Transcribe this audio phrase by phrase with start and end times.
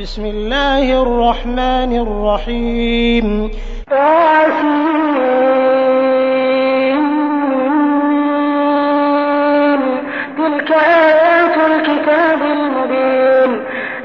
[0.00, 3.50] بسم الله الرحمن الرحيم.
[10.38, 13.50] تلك آيات الكتاب المبين.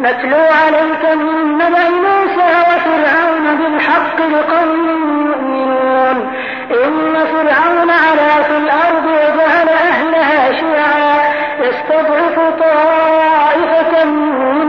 [0.01, 4.71] نتلو عليك من نبأ موسى وفرعون بالحق لقوم
[5.27, 6.17] يؤمنون.
[6.85, 11.11] إن فرعون علا في الأرض وجعل أهلها شيعا.
[11.65, 14.60] يستضعف طائفة منهم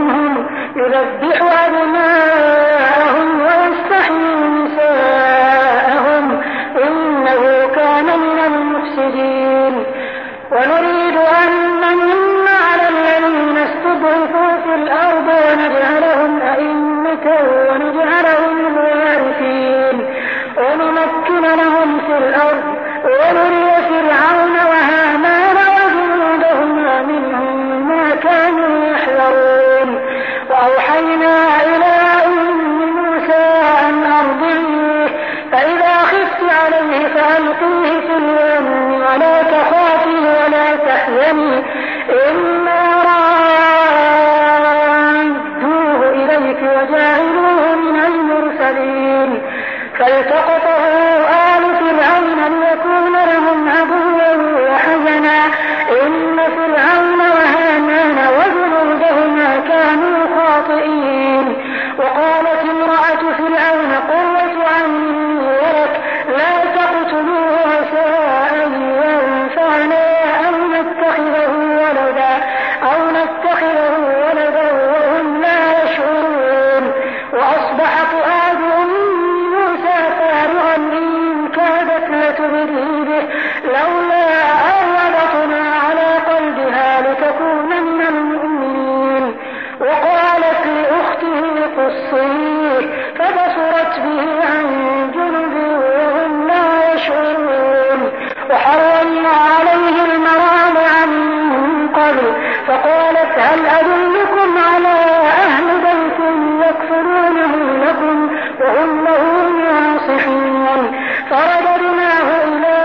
[103.53, 104.95] هل أدلكم على
[105.45, 106.19] أهل بيت
[106.67, 108.31] يكفلونه لكم
[108.61, 109.23] وهم له
[109.63, 110.93] ناصحون
[111.31, 112.77] فرددناه إلى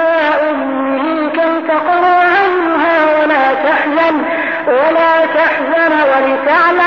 [0.50, 4.16] أمه كي تقر عنها ولا تحزن
[4.68, 6.87] ولا تحزن ولتعلم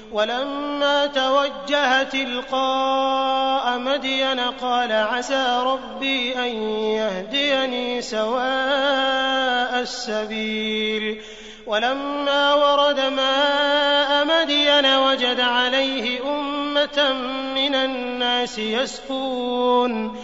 [0.11, 11.21] ولما توجه تلقاء مدين قال عسى ربي أن يهديني سواء السبيل.
[11.67, 17.13] ولما ورد ماء مدين وجد عليه أمة
[17.55, 20.23] من الناس يسقون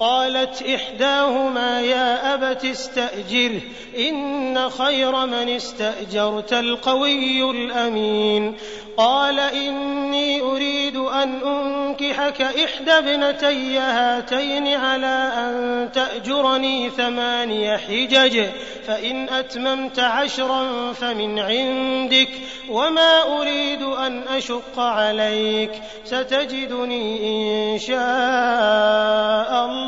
[0.00, 3.60] قالت إحداهما يا أبت استأجره
[3.98, 8.56] إن خير من استأجرت القوي الأمين.
[8.98, 18.44] قال إني أريد أن أنكحك إحدى ابنتي هاتين على أن تأجرني ثماني حجج
[18.86, 22.28] فإن أتممت عشرا فمن عندك
[22.68, 25.70] وما أريد أن أشق عليك
[26.04, 27.98] ستجدني إن شاء
[29.64, 29.87] الله.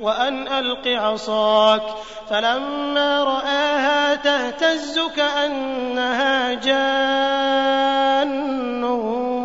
[0.00, 1.82] وأن ألق عصاك
[2.30, 8.24] فلما رآها تهتز كأنها جان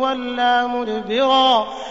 [0.00, 1.66] ولا مدبرا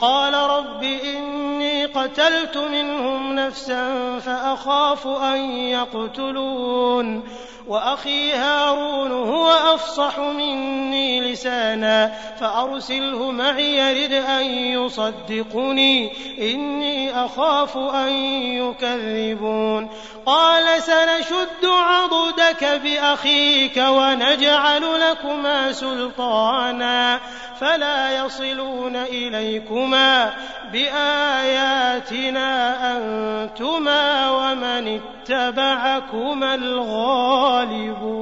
[0.00, 7.22] قال رب إني قتلت منهم نفسا فأخاف أن يقتلون
[7.68, 16.12] وأخي هارون هو أفصح مني لسانا فأرسله معي يرد أن يصدقني
[16.54, 19.88] إني أخاف أن يكذبون
[20.26, 27.20] قال سنشد عضدك بأخيك ونجعل لكما سلطانا
[27.60, 30.30] فلا يصلون إليكما
[30.72, 32.48] بآياتنا
[32.96, 38.18] أنتما ومن اتبعكما الغالبون.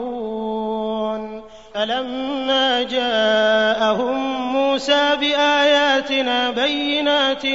[1.74, 4.16] فلما جاءهم
[4.52, 7.46] موسى بآياتنا بينات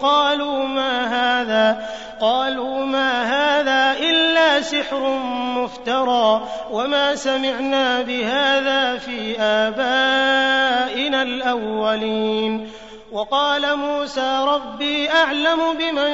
[0.00, 1.88] قالوا ما هذا؟
[2.20, 5.18] قالوا ما هذا إلا سحر
[5.56, 12.70] مفترى وما سمعنا بهذا في آبائنا الأولين.
[13.12, 16.10] وقال موسى ربي أعلم بمن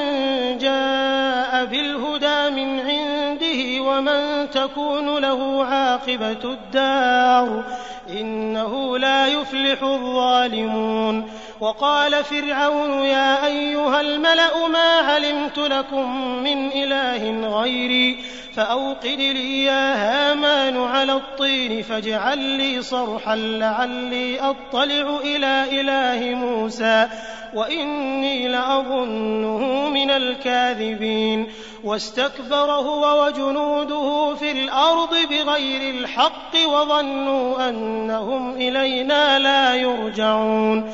[0.57, 7.63] جاء بالهدى من عنده ومن تكون له عاقبة الدار
[8.09, 11.29] إنه لا يفلح الظالمون.
[11.63, 18.17] وقال فرعون يا أيها الملأ ما علمت لكم من إله غيري
[18.55, 27.07] فأوقد لي يا هامان على الطين فاجعل لي صرحا لعلي أطلع إلى إله موسى
[27.53, 31.47] وإني لأظنه من الكاذبين
[31.83, 40.93] واستكبر هو وجنوده في الأرض بغير الحق وظنوا أنهم إلينا لا يرجعون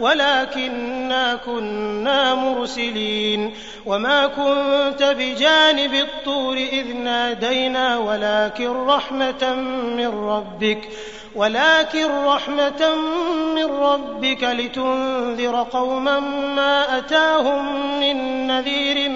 [0.00, 3.54] ولكنا كنا مرسلين
[3.86, 9.54] وما كنت بجانب الطور إذ نادينا ولكن رحمة
[9.96, 10.88] من ربك
[11.34, 12.94] ولكن رحمة
[13.54, 16.20] من ربك لتنذر قوما
[16.56, 19.10] ما أتاهم من نذير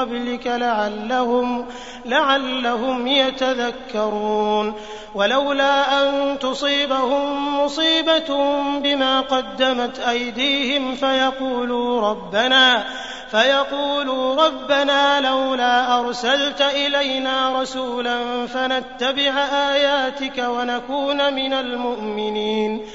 [0.00, 1.66] قبلك لعلهم
[2.06, 4.74] لعلهم يتذكرون.
[5.14, 12.84] ولولا أن تصيبهم مصيبة بما قدمت أيديهم فيقولوا ربنا
[13.30, 19.32] فيقولوا ربنا لولا أرسلت إلينا رسولا فنتبع
[19.72, 22.86] آياتك ونكون من المؤمنين.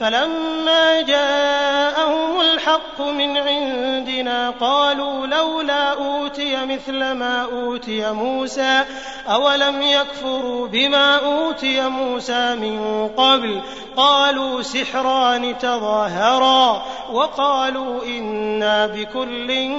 [0.00, 8.84] فلما جاءهم الحق من عندنا قالوا لولا أوتي مثل ما أوتي موسى
[9.28, 13.60] أولم يكفروا بما أوتي موسى من قبل؟
[13.96, 16.82] قالوا سحران تظاهرا
[17.12, 19.74] وقالوا إنا بكل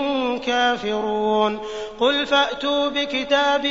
[0.45, 1.59] كافرون.
[1.99, 3.65] قل فأتوا بكتاب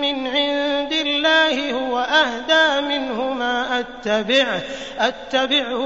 [0.00, 3.84] من عند الله هو أهدى منه ما
[5.00, 5.85] أتبعه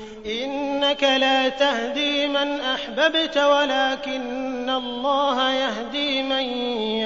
[0.81, 6.43] إنك لا تهدي من أحببت ولكن الله يهدي من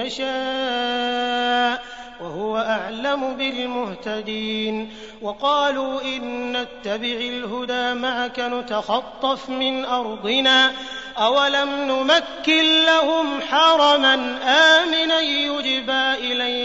[0.06, 1.84] يشاء
[2.22, 10.72] وهو أعلم بالمهتدين وقالوا إن نتبع الهدى معك نتخطف من أرضنا
[11.18, 14.14] أولم نمكن لهم حرما
[14.44, 16.65] آمنا يجبى إليه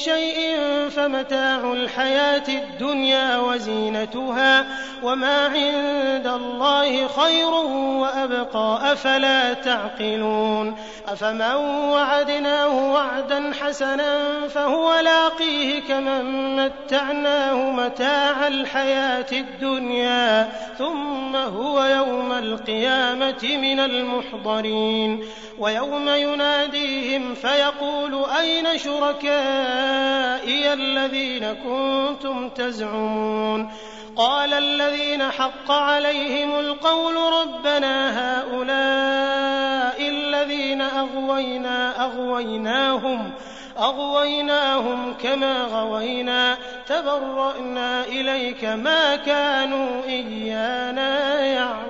[0.00, 0.56] شيء
[0.90, 4.66] فمتاع الحياة الدنيا وزينتها
[5.02, 7.54] وما عند الله خير
[8.00, 10.76] وأبقى أفلا تعقلون
[11.08, 11.54] أفمن
[11.90, 23.80] وعدناه وعدا حسنا فهو لاقيه كمن متعناه متاع الحياة الدنيا ثم هو يوم القيامة من
[23.80, 25.24] المحضرين
[25.58, 29.89] ويوم يناديهم فيقول أين شركائي
[30.72, 33.70] الذين كنتم تزعمون
[34.16, 43.32] قال الذين حق عليهم القول ربنا هؤلاء الذين أغوينا أغويناهم
[43.78, 46.56] أغويناهم كما غوينا
[46.86, 51.89] تبرأنا إليك ما كانوا إيانا يعبدون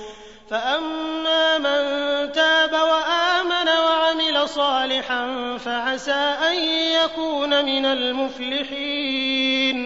[0.51, 1.81] فأما من
[2.31, 6.55] تاب وآمن وعمل صالحا فعسى أن
[7.03, 9.77] يكون من المفلحين.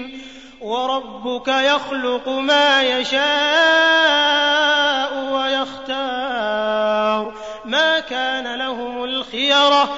[0.61, 3.25] وربك يخلق ما يشاء
[5.33, 7.33] ويختار.
[7.65, 9.97] ما كان لهم الخيرة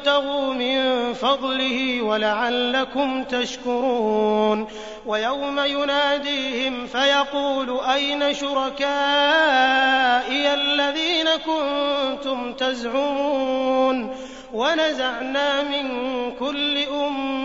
[0.53, 4.67] من فضله ولعلكم تشكرون.
[5.05, 8.83] ويوم يناديهم فيقول أين شركائي
[10.53, 14.15] الذين كنتم تزعمون؟
[14.53, 15.87] ونزعنا من
[16.39, 16.77] كل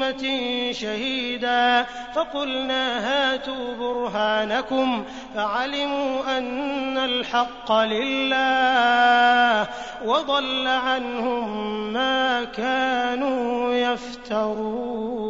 [0.07, 1.87] أمة شهيدا.
[2.15, 9.67] فقلنا هاتوا برهانكم فعلموا أن الحق لله
[10.05, 15.27] وضل عنهم ما كانوا يفترون.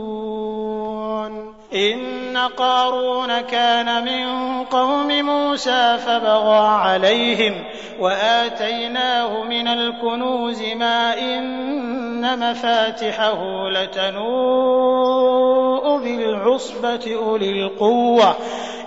[1.75, 4.27] إن قارون كان من
[4.65, 7.65] قوم موسى فبغى عليهم
[8.01, 11.96] وآتيناه من الكنوز ما إن
[12.35, 15.37] مفاتحه لتنوء
[15.99, 18.37] بالعصبة أولي القوة.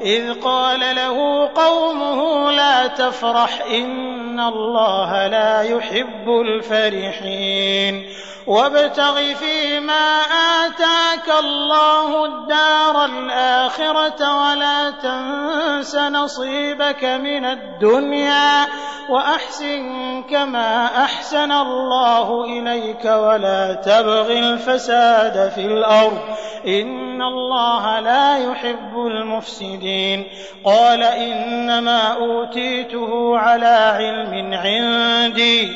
[0.02, 8.06] إذ قال له قومه لا تفرح إن الله لا يحب الفرحين.
[8.50, 10.22] وابتغ فيما
[10.66, 18.68] آتاك الله الدار الآخرة ولا تنس نصيبك من الدنيا
[19.10, 26.22] وأحسن كما أحسن الله إليك ولا تبغ الفساد في الأرض.
[26.68, 30.28] إن الله لا يحب المفسدين.
[30.66, 35.76] قال إنما أوتيته على علم عندي.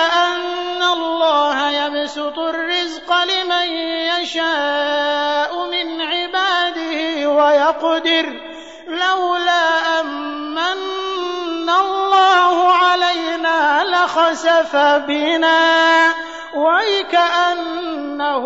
[14.61, 14.75] لخسف
[15.07, 16.13] بنا
[16.55, 18.45] ويكأنه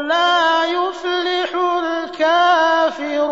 [0.00, 1.50] لا يفلح
[1.84, 3.26] الكافرون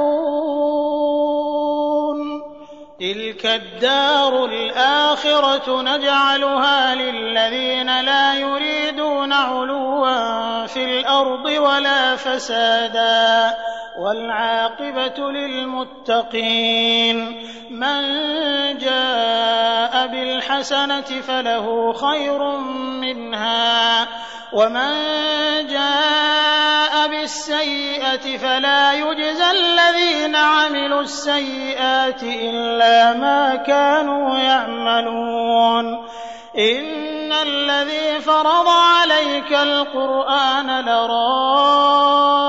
[3.00, 13.54] تلك الدار الآخرة نجعلها للذين لا يريدون علوا في الأرض ولا فسادا
[13.98, 17.16] والعاقبة للمتقين
[17.70, 18.02] من
[18.78, 20.06] جاء
[20.44, 22.56] بالحسنة فله خير
[23.00, 24.08] منها.
[24.52, 24.92] ومن
[25.66, 36.06] جاء بالسيئة فلا يجزى الذين عملوا السيئات إلا ما كانوا يعملون.
[36.58, 42.43] إن الذي فرض عليك القرآن لرادك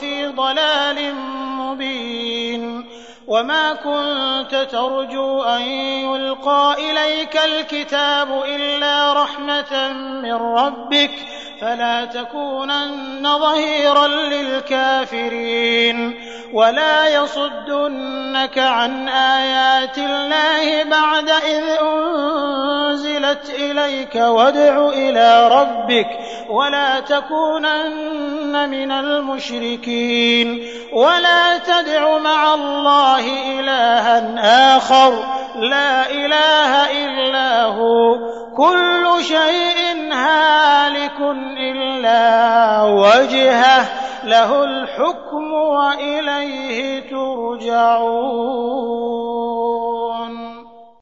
[0.00, 1.14] في ضلال
[1.58, 2.88] مبين.
[3.26, 11.10] وما كنت ترجو أن يلقى إليك الكتاب إلا رحمة من ربك
[11.60, 15.58] فلا تكونن ظهيرا للكافرين
[16.52, 26.06] ولا يصدنك عن آيات الله بعد إذ أنزلت إليك وادع إلى ربك
[26.50, 33.24] ولا تكونن من المشركين ولا تدع مع الله
[33.60, 38.18] إلها آخر لا إله إلا هو
[38.56, 41.20] كل شيء هالك
[41.58, 43.86] إلا وجهه
[44.24, 48.58] له الحكم وإليه ترجعون.